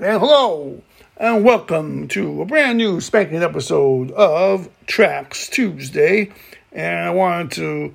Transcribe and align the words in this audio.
And 0.00 0.20
hello, 0.20 0.80
and 1.16 1.44
welcome 1.44 2.06
to 2.06 2.42
a 2.42 2.44
brand 2.44 2.78
new 2.78 3.00
spanking 3.00 3.42
episode 3.42 4.12
of 4.12 4.68
Tracks 4.86 5.48
Tuesday. 5.48 6.30
And 6.70 7.00
I 7.00 7.10
wanted 7.10 7.50
to 7.56 7.94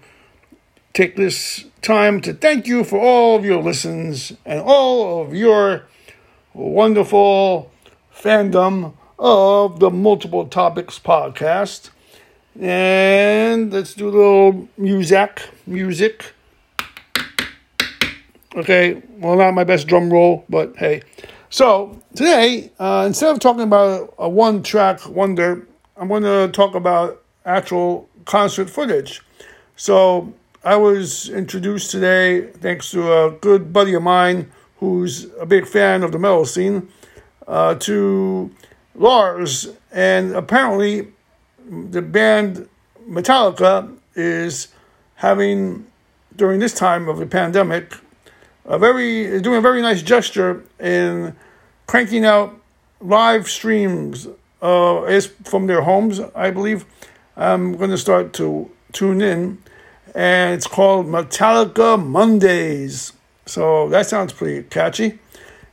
take 0.92 1.16
this 1.16 1.64
time 1.82 2.20
to 2.20 2.34
thank 2.34 2.68
you 2.68 2.84
for 2.84 3.00
all 3.00 3.38
of 3.38 3.46
your 3.46 3.64
listens 3.64 4.34
and 4.46 4.60
all 4.60 5.22
of 5.22 5.34
your 5.34 5.86
wonderful 6.54 7.72
fandom 8.14 8.96
of 9.18 9.80
the 9.80 9.90
Multiple 9.90 10.46
Topics 10.46 11.00
podcast. 11.00 11.90
And 12.60 13.72
let's 13.72 13.94
do 13.94 14.10
a 14.10 14.12
little 14.12 14.68
music. 14.76 15.42
Music. 15.66 16.34
Okay, 18.58 19.02
well, 19.20 19.38
not 19.38 19.54
my 19.54 19.64
best 19.64 19.88
drum 19.88 20.12
roll, 20.12 20.44
but 20.50 20.76
hey. 20.76 21.04
So 21.54 22.02
today, 22.16 22.72
uh, 22.80 23.04
instead 23.06 23.30
of 23.30 23.40
talking 23.40 23.62
about 23.62 24.16
a 24.18 24.28
one 24.28 24.64
track 24.64 25.08
wonder, 25.08 25.68
I'm 25.96 26.08
going 26.08 26.24
to 26.24 26.50
talk 26.52 26.74
about 26.74 27.22
actual 27.46 28.10
concert 28.26 28.72
footage. 28.72 29.22
So 29.76 30.34
I 30.64 30.78
was 30.78 31.30
introduced 31.30 31.92
today, 31.92 32.48
thanks 32.54 32.90
to 32.90 33.14
a 33.14 33.30
good 33.34 33.72
buddy 33.72 33.94
of 33.94 34.02
mine 34.02 34.52
who's 34.80 35.28
a 35.40 35.46
big 35.46 35.68
fan 35.68 36.02
of 36.02 36.12
the 36.12 36.18
metal 36.18 36.44
scene, 36.46 36.90
uh, 37.48 37.76
to 37.76 38.50
Lars. 38.96 39.68
And 39.92 40.34
apparently, 40.36 41.10
the 41.70 42.02
band 42.02 42.68
Metallica 43.08 43.96
is 44.16 44.70
having, 45.18 45.86
during 46.36 46.60
this 46.60 46.74
time 46.74 47.08
of 47.08 47.20
the 47.20 47.28
pandemic, 47.28 47.94
a 48.66 48.80
very 48.80 49.42
doing 49.42 49.58
a 49.58 49.62
very 49.62 49.82
nice 49.82 50.02
gesture 50.02 50.64
in 50.80 51.36
cranking 51.88 52.26
out 52.26 52.60
live 53.00 53.50
streams 53.50 54.28
uh, 54.62 55.22
from 55.44 55.68
their 55.68 55.82
homes, 55.82 56.20
I 56.36 56.52
believe. 56.52 56.86
I'm 57.36 57.76
going 57.78 57.90
to 57.90 57.98
start 57.98 58.34
to 58.34 58.70
tune 58.92 59.22
in, 59.22 59.58
and 60.16 60.54
it's 60.54 60.68
called 60.68 61.08
Metallica 61.08 62.04
Mondays. 62.04 63.14
So 63.46 63.90
that 63.90 64.06
sounds 64.08 64.32
pretty 64.32 64.64
catchy, 64.70 65.20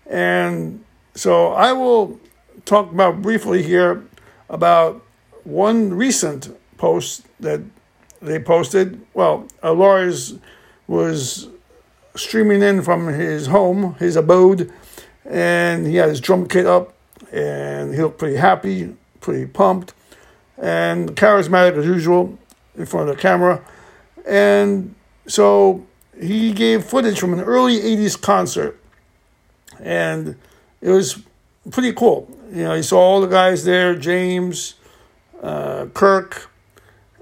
and 0.06 0.84
so 1.14 1.52
I 1.52 1.72
will 1.72 2.18
talk 2.64 2.90
about 2.90 3.22
briefly 3.22 3.62
here 3.62 4.04
about 4.48 5.04
one 5.44 5.94
recent 5.94 6.56
post 6.78 7.26
that 7.38 7.60
they 8.20 8.38
posted. 8.38 9.00
Well, 9.14 9.46
uh, 9.62 9.72
Lars 9.72 10.34
was 10.88 11.48
streaming 12.16 12.62
in 12.62 12.82
from 12.82 13.06
his 13.08 13.46
home, 13.46 13.94
his 13.94 14.16
abode, 14.16 14.72
and 15.24 15.86
he 15.86 15.96
had 15.96 16.08
his 16.08 16.20
drum 16.20 16.46
kit 16.46 16.66
up, 16.66 16.94
and 17.32 17.94
he 17.94 18.02
looked 18.02 18.18
pretty 18.18 18.36
happy, 18.36 18.94
pretty 19.20 19.46
pumped, 19.46 19.94
and 20.58 21.16
charismatic 21.16 21.76
as 21.76 21.86
usual 21.86 22.38
in 22.76 22.86
front 22.86 23.08
of 23.08 23.16
the 23.16 23.22
camera. 23.22 23.64
And 24.26 24.94
so 25.26 25.86
he 26.20 26.52
gave 26.52 26.84
footage 26.84 27.18
from 27.18 27.32
an 27.32 27.40
early 27.40 27.78
80s 27.78 28.20
concert, 28.20 28.80
and 29.78 30.36
it 30.80 30.90
was 30.90 31.22
pretty 31.70 31.92
cool. 31.92 32.28
You 32.50 32.64
know, 32.64 32.74
he 32.74 32.82
saw 32.82 32.98
all 32.98 33.20
the 33.20 33.26
guys 33.26 33.64
there 33.64 33.94
James, 33.94 34.74
uh, 35.42 35.86
Kirk, 35.94 36.50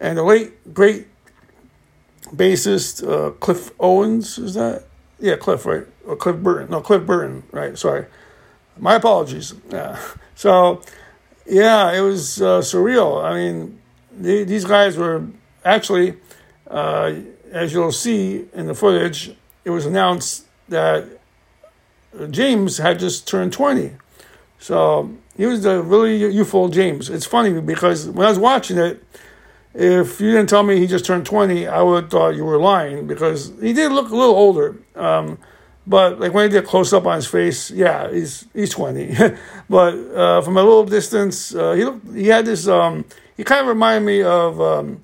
and 0.01 0.19
the 0.19 0.23
late, 0.23 0.75
great 0.75 1.07
bassist 2.35 3.07
uh, 3.07 3.31
Cliff 3.33 3.71
Owens. 3.79 4.39
Is 4.39 4.55
that? 4.55 4.85
Yeah, 5.21 5.37
Cliff, 5.37 5.67
right? 5.67 5.87
Or 6.09 6.17
Cliff 6.17 6.37
Burton. 6.37 6.71
No, 6.71 6.81
Cliff 6.81 7.05
Burton, 7.05 7.43
right? 7.53 7.77
Sorry. 7.79 8.07
My 8.79 8.95
apologies. 8.95 9.55
Yeah. 9.71 10.01
So, 10.35 10.83
yeah, 11.47 11.91
it 11.91 12.01
was 12.01 12.41
uh, 12.41 12.61
surreal. 12.61 13.25
I 13.25 13.35
mean, 13.35 13.81
they, 14.13 14.45
these 14.45 14.65
guys 14.65 14.97
were 14.97 15.27
actually, 15.65 16.15
uh, 16.71 17.15
as 17.51 17.73
you'll 17.73 17.91
see 17.91 18.47
in 18.55 18.67
the 18.67 18.75
footage, 18.75 19.35
it 19.65 19.71
was 19.71 19.85
announced 19.85 20.47
that 20.69 21.09
James 22.31 22.79
had 22.79 23.01
just 23.01 23.27
turned 23.27 23.53
20. 23.53 23.91
So 24.61 25.11
he 25.37 25.47
was 25.47 25.65
a 25.65 25.83
really 25.83 26.17
youthful 26.17 26.69
James. 26.69 27.11
It's 27.11 27.27
funny 27.27 27.61
because 27.61 28.07
when 28.07 28.27
I 28.27 28.31
was 28.31 28.39
watching 28.39 28.79
it, 28.79 29.03
if 29.75 30.21
you 30.21 30.31
didn't 30.31 30.49
tell 30.49 30.63
me 30.63 30.79
he 30.79 30.87
just 30.87 31.05
turned 31.05 31.27
20, 31.27 31.67
I 31.67 31.83
would 31.83 32.03
have 32.05 32.11
thought 32.13 32.37
you 32.37 32.45
were 32.45 32.59
lying 32.59 33.09
because 33.09 33.53
he 33.61 33.73
did 33.73 33.91
look 33.91 34.11
a 34.11 34.17
little 34.17 34.37
older. 34.37 34.77
Um, 34.95 35.39
but 35.89 36.21
like 36.21 36.35
when 36.35 36.45
I 36.45 36.49
did 36.49 36.67
close 36.67 36.93
up 36.93 37.07
on 37.07 37.17
his 37.17 37.27
face, 37.27 37.71
yeah, 37.71 38.11
he's 38.13 38.47
he's 38.53 38.71
20. 38.71 39.17
but 39.71 39.95
uh, 40.15 40.43
from 40.43 40.57
a 40.59 40.63
little 40.63 40.85
distance, 40.85 41.55
uh, 41.55 41.73
he 41.73 41.85
looked, 41.85 42.15
he 42.15 42.27
had 42.27 42.45
this. 42.45 42.69
Um, 42.69 43.07
he 43.37 43.43
kind 43.43 43.63
of 43.63 43.69
reminded 43.69 44.07
me 44.07 44.23
of 44.23 44.61
um, 44.61 45.01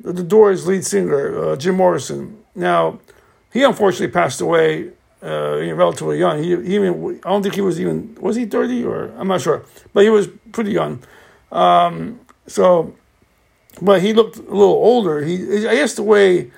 the 0.00 0.22
Doors 0.22 0.66
lead 0.66 0.84
singer 0.84 1.52
uh, 1.52 1.56
Jim 1.56 1.76
Morrison. 1.76 2.44
Now, 2.54 3.00
he 3.52 3.62
unfortunately 3.62 4.12
passed 4.12 4.42
away 4.42 4.90
uh, 5.22 5.56
relatively 5.74 6.18
young. 6.18 6.42
He, 6.42 6.50
he 6.56 6.74
even 6.74 7.20
I 7.24 7.30
don't 7.30 7.42
think 7.42 7.54
he 7.54 7.62
was 7.62 7.80
even 7.80 8.14
was 8.20 8.36
he 8.36 8.44
30 8.44 8.84
or 8.84 9.12
I'm 9.16 9.28
not 9.28 9.40
sure, 9.40 9.64
but 9.94 10.04
he 10.04 10.10
was 10.10 10.28
pretty 10.52 10.72
young. 10.72 11.02
Um, 11.50 12.20
so 12.46 12.94
but 13.80 14.02
he 14.02 14.12
looked 14.12 14.36
a 14.36 14.42
little 14.42 14.74
older. 14.74 15.22
He, 15.22 15.66
I 15.66 15.74
guess, 15.74 15.94
the 15.94 16.02
way 16.02 16.50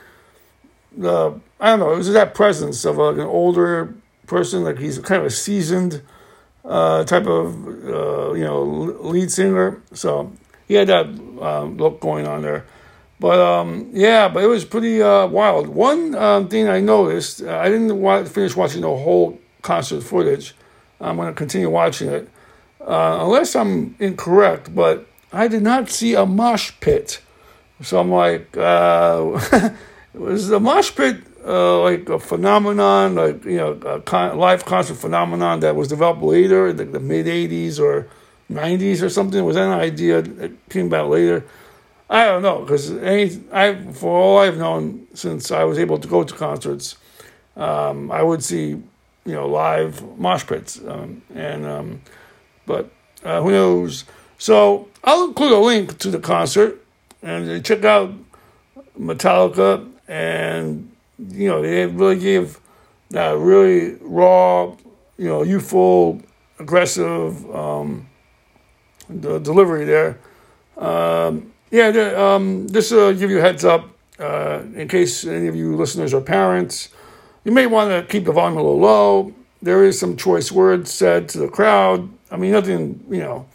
I 0.99 1.71
don't 1.71 1.81
know, 1.81 1.93
it 1.93 1.97
was 1.97 2.13
that 2.13 2.35
presence 2.35 2.85
of 2.85 2.99
like 2.99 3.15
an 3.17 3.21
older 3.21 3.95
person, 4.27 4.65
like 4.65 4.79
he's 4.79 4.99
kind 4.99 5.21
of 5.21 5.27
a 5.27 5.31
seasoned 5.31 6.03
uh, 6.65 7.05
type 7.05 7.27
of 7.27 7.67
uh, 7.67 8.33
you 8.35 8.45
know 8.45 8.63
lead 8.63 9.31
singer. 9.31 9.83
So 9.93 10.33
he 10.67 10.75
had 10.75 10.89
that 10.89 11.07
um, 11.07 11.77
look 11.77 12.01
going 12.01 12.27
on 12.27 12.43
there. 12.43 12.65
But 13.21 13.41
um, 13.41 13.91
yeah, 13.93 14.29
but 14.29 14.45
it 14.45 14.47
was 14.47 14.65
pretty 14.65 15.03
uh, 15.03 15.27
wild. 15.27 15.69
One 15.69 16.15
um, 16.15 16.49
thing 16.49 16.69
I 16.69 16.81
noticed, 16.81 17.43
uh, 17.43 17.57
I 17.57 17.69
didn't 17.69 18.01
want, 18.01 18.29
finish 18.29 18.55
watching 18.55 18.83
the 18.83 18.89
whole 18.89 19.41
concert 19.63 20.03
footage. 20.03 20.55
I'm 21.01 21.17
going 21.17 21.29
to 21.29 21.35
continue 21.35 21.71
watching 21.71 22.09
it, 22.09 22.29
uh, 22.81 23.19
unless 23.23 23.57
I'm 23.57 23.97
incorrect. 23.99 24.75
But 24.75 25.07
I 25.33 25.49
did 25.49 25.63
not 25.63 25.91
see 25.91 26.15
a 26.15 26.27
mosh 26.27 26.73
pit. 26.81 27.21
So 27.83 27.99
I'm 28.01 28.11
like, 28.11 28.57
uh, 28.57 29.71
was 30.15 30.49
the 30.49 30.61
mosh 30.61 30.95
pit 30.95 31.17
uh, 31.47 31.81
like 31.81 32.09
a 32.09 32.19
phenomenon, 32.19 33.15
like, 33.15 33.45
you 33.45 33.57
know, 33.57 33.73
a 33.73 34.01
con- 34.01 34.39
live 34.39 34.65
concert 34.65 34.97
phenomenon 34.97 35.61
that 35.61 35.77
was 35.77 35.89
developed 35.89 36.23
later, 36.23 36.73
like 36.73 36.93
the 36.93 37.01
mid 37.01 37.27
80s 37.27 37.79
or 37.79 38.09
90s 38.51 39.03
or 39.03 39.09
something? 39.09 39.45
Was 39.45 39.57
that 39.57 39.67
an 39.67 39.79
idea 39.79 40.23
that 40.23 40.69
came 40.69 40.87
about 40.87 41.09
later? 41.11 41.45
I 42.11 42.25
don't 42.25 42.43
know, 42.43 42.61
because 42.61 42.91
I, 43.53 43.77
for 43.93 44.19
all 44.19 44.39
I've 44.39 44.57
known 44.57 45.07
since 45.15 45.51
I 45.51 45.65
was 45.65 45.79
able 45.79 45.99
to 45.99 46.09
go 46.09 46.25
to 46.25 46.35
concerts, 46.35 46.97
um, 47.57 48.11
I 48.11 48.23
would 48.23 48.43
see, 48.43 48.69
you 48.69 48.85
know, 49.27 49.47
live 49.47 50.19
mosh 50.19 50.47
pits. 50.47 50.81
Um, 50.87 51.23
and, 51.35 51.67
um, 51.67 52.01
but 52.65 52.91
uh, 53.25 53.43
who 53.43 53.51
knows? 53.51 54.05
So 54.39 54.89
I'll 55.05 55.25
include 55.25 55.53
a 55.53 55.59
link 55.59 55.99
to 55.99 56.11
the 56.11 56.19
concert 56.19 56.83
and 57.23 57.65
check 57.65 57.85
out 57.85 58.15
Metallica. 58.99 59.87
And, 60.09 60.91
you 61.19 61.49
know, 61.49 61.63
they 61.63 61.87
really 61.87 62.19
gave 62.19 62.59
that 63.11 63.37
really 63.39 63.97
raw, 64.01 64.75
you 65.17 65.29
know, 65.29 65.43
youthful, 65.43 66.21
aggressive 66.59 67.55
um, 67.55 68.09
the 69.09 69.39
delivery 69.39 69.85
there. 69.85 70.19
Um, 70.77 71.53
yeah, 71.71 71.89
um, 72.17 72.69
just 72.71 72.91
to 72.91 73.15
give 73.15 73.31
you 73.31 73.39
a 73.39 73.43
heads 73.43 73.65
up, 73.65 73.89
uh, 74.19 74.63
in 74.75 74.89
case 74.89 75.25
any 75.25 75.47
of 75.49 75.55
you 75.55 75.77
listeners 75.77 76.13
are 76.15 76.21
parents, 76.21 76.89
you 77.45 77.53
may 77.53 77.67
want 77.67 77.91
to 77.91 78.11
keep 78.11 78.25
the 78.25 78.33
volume 78.33 78.59
a 78.59 78.63
little 78.63 78.79
low. 78.79 79.35
There 79.63 79.85
is 79.85 79.99
some 79.99 80.17
choice 80.17 80.51
words 80.53 80.93
said 80.93 81.29
to 81.31 81.39
the 81.39 81.49
crowd. 81.49 82.09
I 82.31 82.37
mean, 82.37 82.53
nothing, 82.53 83.05
you 83.11 83.21
know, 83.21 83.47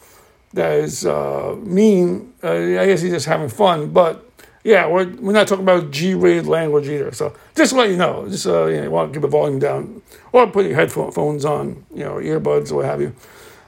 that 0.54 0.74
is 0.74 1.06
uh, 1.06 1.56
mean. 1.60 2.34
Uh, 2.44 2.52
I 2.52 2.86
guess 2.86 3.02
he's 3.02 3.12
just 3.12 3.26
having 3.26 3.50
fun. 3.50 3.92
But 3.92 4.30
yeah, 4.64 4.88
we're, 4.88 5.10
we're 5.16 5.34
not 5.34 5.48
talking 5.48 5.64
about 5.64 5.92
G-rated 5.92 6.48
language 6.48 6.88
either. 6.88 7.12
So 7.12 7.36
just 7.56 7.72
to 7.72 7.78
let 7.78 7.90
you 7.90 7.98
know, 7.98 8.28
just 8.30 8.48
uh, 8.48 8.66
you, 8.66 8.78
know, 8.78 8.84
you 8.84 8.92
want 8.92 9.12
to 9.12 9.18
keep 9.18 9.22
the 9.22 9.28
volume 9.28 9.60
down 9.60 10.02
or 10.32 10.48
put 10.48 10.66
your 10.66 10.76
headphones 10.76 11.44
on, 11.46 11.86
you 11.94 12.04
know, 12.04 12.16
earbuds 12.16 12.72
or 12.72 12.76
what 12.76 12.86
have 12.86 13.02
you. 13.02 13.14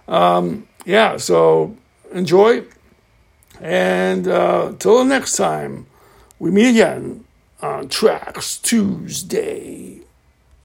Um, 0.08 0.68
yeah, 0.86 1.18
so 1.18 1.76
enjoy. 2.12 2.64
And 3.60 4.28
uh, 4.28 4.74
till 4.80 5.00
the 5.00 5.06
next 5.06 5.36
time, 5.36 5.86
we 6.40 6.52
meet 6.52 6.70
again 6.70 7.26
on 7.62 7.90
Tracks 7.90 8.58
Tuesday. 8.58 10.05